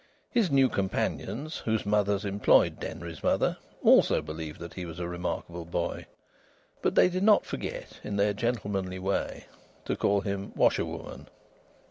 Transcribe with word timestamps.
His 0.31 0.49
new 0.49 0.67
companions, 0.67 1.59
whose 1.59 1.85
mothers 1.85 2.25
employed 2.25 2.79
Denry's 2.79 3.21
mother, 3.21 3.57
also 3.83 4.19
believed 4.19 4.59
that 4.59 4.73
he 4.73 4.83
was 4.87 4.99
a 4.99 5.07
remarkable 5.07 5.63
boy; 5.63 6.07
but 6.81 6.95
they 6.95 7.07
did 7.07 7.21
not 7.21 7.45
forget, 7.45 7.99
in 8.03 8.15
their 8.15 8.33
gentlemanly 8.33 8.97
way, 8.97 9.45
to 9.85 9.95
call 9.95 10.21
him 10.21 10.53
"washer 10.55 10.85
woman." 10.85 11.27